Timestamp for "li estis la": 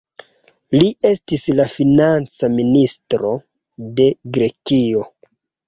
0.75-1.67